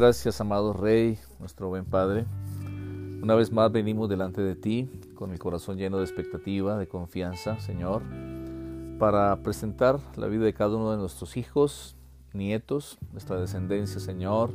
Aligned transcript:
Gracias, 0.00 0.40
amado 0.40 0.72
Rey, 0.74 1.18
nuestro 1.40 1.70
buen 1.70 1.84
Padre. 1.84 2.24
Una 3.20 3.34
vez 3.34 3.50
más 3.50 3.72
venimos 3.72 4.08
delante 4.08 4.40
de 4.40 4.54
ti 4.54 4.88
con 5.16 5.32
el 5.32 5.40
corazón 5.40 5.76
lleno 5.76 5.98
de 5.98 6.04
expectativa, 6.04 6.78
de 6.78 6.86
confianza, 6.86 7.58
Señor, 7.58 8.04
para 9.00 9.42
presentar 9.42 9.98
la 10.14 10.28
vida 10.28 10.44
de 10.44 10.54
cada 10.54 10.76
uno 10.76 10.92
de 10.92 10.98
nuestros 10.98 11.36
hijos, 11.36 11.96
nietos, 12.32 12.96
nuestra 13.10 13.40
descendencia, 13.40 13.98
Señor, 13.98 14.52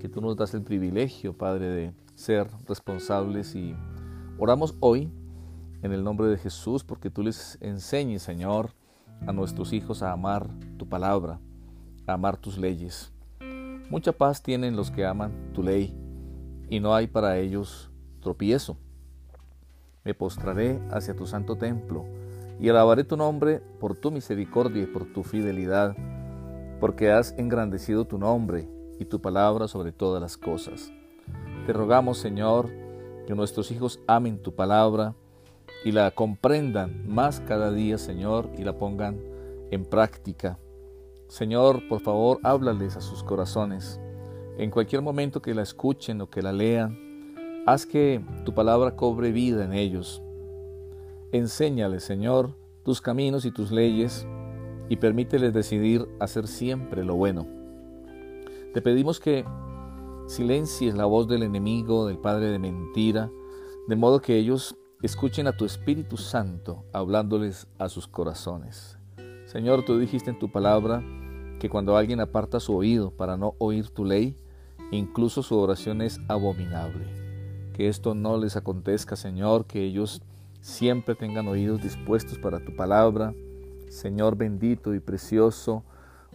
que 0.00 0.08
tú 0.08 0.20
nos 0.20 0.36
das 0.36 0.54
el 0.54 0.62
privilegio, 0.62 1.38
Padre, 1.38 1.68
de 1.68 1.92
ser 2.16 2.48
responsables 2.66 3.54
y 3.54 3.76
oramos 4.40 4.74
hoy 4.80 5.08
en 5.82 5.92
el 5.92 6.02
nombre 6.02 6.26
de 6.26 6.36
Jesús 6.36 6.82
porque 6.82 7.10
tú 7.10 7.22
les 7.22 7.58
enseñes, 7.60 8.24
Señor, 8.24 8.70
a 9.24 9.32
nuestros 9.32 9.72
hijos 9.72 10.02
a 10.02 10.10
amar 10.10 10.48
tu 10.78 10.88
palabra, 10.88 11.38
a 12.08 12.14
amar 12.14 12.36
tus 12.38 12.58
leyes. 12.58 13.13
Mucha 13.90 14.12
paz 14.12 14.42
tienen 14.42 14.76
los 14.76 14.90
que 14.90 15.04
aman 15.04 15.52
tu 15.52 15.62
ley 15.62 15.94
y 16.68 16.80
no 16.80 16.94
hay 16.94 17.06
para 17.06 17.38
ellos 17.38 17.90
tropiezo. 18.20 18.78
Me 20.04 20.14
postraré 20.14 20.80
hacia 20.90 21.14
tu 21.14 21.26
santo 21.26 21.56
templo 21.56 22.04
y 22.60 22.68
alabaré 22.68 23.04
tu 23.04 23.16
nombre 23.16 23.60
por 23.80 23.94
tu 23.94 24.10
misericordia 24.10 24.82
y 24.82 24.86
por 24.86 25.12
tu 25.12 25.22
fidelidad, 25.22 25.96
porque 26.80 27.10
has 27.10 27.34
engrandecido 27.36 28.06
tu 28.06 28.18
nombre 28.18 28.68
y 28.98 29.04
tu 29.04 29.20
palabra 29.20 29.68
sobre 29.68 29.92
todas 29.92 30.20
las 30.20 30.36
cosas. 30.36 30.90
Te 31.66 31.72
rogamos, 31.72 32.18
Señor, 32.18 32.70
que 33.26 33.34
nuestros 33.34 33.70
hijos 33.70 34.00
amen 34.06 34.42
tu 34.42 34.54
palabra 34.54 35.14
y 35.84 35.92
la 35.92 36.10
comprendan 36.10 37.06
más 37.06 37.40
cada 37.40 37.70
día, 37.70 37.98
Señor, 37.98 38.50
y 38.56 38.64
la 38.64 38.78
pongan 38.78 39.20
en 39.70 39.84
práctica. 39.84 40.58
Señor, 41.28 41.88
por 41.88 42.00
favor, 42.00 42.38
háblales 42.42 42.96
a 42.96 43.00
sus 43.00 43.22
corazones. 43.22 44.00
En 44.58 44.70
cualquier 44.70 45.02
momento 45.02 45.42
que 45.42 45.54
la 45.54 45.62
escuchen 45.62 46.20
o 46.20 46.30
que 46.30 46.42
la 46.42 46.52
lean, 46.52 46.96
haz 47.66 47.86
que 47.86 48.24
tu 48.44 48.54
palabra 48.54 48.94
cobre 48.94 49.32
vida 49.32 49.64
en 49.64 49.72
ellos. 49.72 50.22
Enséñales, 51.32 52.04
Señor, 52.04 52.56
tus 52.84 53.00
caminos 53.00 53.44
y 53.44 53.50
tus 53.50 53.72
leyes 53.72 54.26
y 54.88 54.96
permíteles 54.96 55.52
decidir 55.52 56.06
hacer 56.20 56.46
siempre 56.46 57.04
lo 57.04 57.16
bueno. 57.16 57.46
Te 58.72 58.82
pedimos 58.82 59.18
que 59.18 59.44
silencies 60.26 60.94
la 60.94 61.06
voz 61.06 61.26
del 61.26 61.42
enemigo, 61.42 62.06
del 62.06 62.18
padre 62.18 62.50
de 62.50 62.58
mentira, 62.58 63.30
de 63.88 63.96
modo 63.96 64.20
que 64.20 64.36
ellos 64.36 64.76
escuchen 65.02 65.46
a 65.46 65.56
tu 65.56 65.64
Espíritu 65.64 66.16
Santo 66.16 66.84
hablándoles 66.92 67.66
a 67.78 67.88
sus 67.88 68.06
corazones. 68.06 68.98
Señor, 69.54 69.84
tú 69.84 70.00
dijiste 70.00 70.30
en 70.30 70.38
tu 70.40 70.50
palabra 70.50 71.00
que 71.60 71.70
cuando 71.70 71.96
alguien 71.96 72.18
aparta 72.18 72.58
su 72.58 72.74
oído 72.74 73.12
para 73.12 73.36
no 73.36 73.54
oír 73.58 73.88
tu 73.88 74.04
ley, 74.04 74.36
incluso 74.90 75.44
su 75.44 75.56
oración 75.56 76.02
es 76.02 76.18
abominable. 76.26 77.06
Que 77.72 77.86
esto 77.86 78.16
no 78.16 78.36
les 78.36 78.56
acontezca, 78.56 79.14
Señor, 79.14 79.66
que 79.66 79.84
ellos 79.84 80.22
siempre 80.60 81.14
tengan 81.14 81.46
oídos 81.46 81.80
dispuestos 81.80 82.36
para 82.36 82.64
tu 82.64 82.74
palabra. 82.74 83.32
Señor 83.88 84.36
bendito 84.36 84.92
y 84.92 84.98
precioso, 84.98 85.84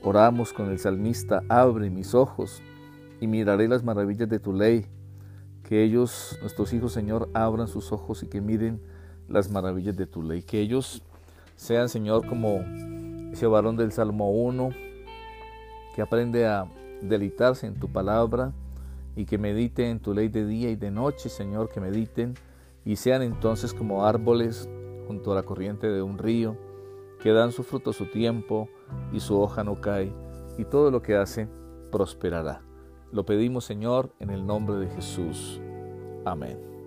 oramos 0.00 0.52
con 0.52 0.70
el 0.70 0.78
salmista, 0.78 1.42
abre 1.48 1.90
mis 1.90 2.14
ojos 2.14 2.62
y 3.20 3.26
miraré 3.26 3.66
las 3.66 3.82
maravillas 3.82 4.28
de 4.28 4.38
tu 4.38 4.52
ley. 4.52 4.86
Que 5.64 5.82
ellos, 5.82 6.38
nuestros 6.40 6.72
hijos, 6.72 6.92
Señor, 6.92 7.28
abran 7.34 7.66
sus 7.66 7.90
ojos 7.90 8.22
y 8.22 8.28
que 8.28 8.40
miren 8.40 8.80
las 9.26 9.50
maravillas 9.50 9.96
de 9.96 10.06
tu 10.06 10.22
ley. 10.22 10.44
Que 10.44 10.60
ellos 10.60 11.02
sean, 11.56 11.88
Señor, 11.88 12.24
como 12.24 12.60
ese 13.32 13.46
varón 13.46 13.76
del 13.76 13.92
Salmo 13.92 14.30
1, 14.30 14.70
que 15.94 16.02
aprende 16.02 16.46
a 16.46 16.70
deleitarse 17.02 17.66
en 17.66 17.78
tu 17.78 17.88
palabra 17.88 18.52
y 19.16 19.24
que 19.24 19.38
medite 19.38 19.88
en 19.88 20.00
tu 20.00 20.14
ley 20.14 20.28
de 20.28 20.46
día 20.46 20.70
y 20.70 20.76
de 20.76 20.90
noche, 20.90 21.28
Señor, 21.28 21.68
que 21.68 21.80
mediten 21.80 22.34
y 22.84 22.96
sean 22.96 23.22
entonces 23.22 23.74
como 23.74 24.06
árboles 24.06 24.68
junto 25.06 25.32
a 25.32 25.34
la 25.34 25.42
corriente 25.42 25.88
de 25.88 26.02
un 26.02 26.18
río, 26.18 26.56
que 27.20 27.32
dan 27.32 27.52
su 27.52 27.64
fruto 27.64 27.92
su 27.92 28.06
tiempo 28.06 28.68
y 29.12 29.20
su 29.20 29.40
hoja 29.40 29.64
no 29.64 29.80
cae, 29.80 30.12
y 30.56 30.64
todo 30.64 30.90
lo 30.90 31.02
que 31.02 31.16
hace 31.16 31.48
prosperará. 31.90 32.62
Lo 33.10 33.24
pedimos, 33.24 33.64
Señor, 33.64 34.12
en 34.20 34.30
el 34.30 34.46
nombre 34.46 34.76
de 34.76 34.88
Jesús. 34.88 35.60
Amén. 36.24 36.77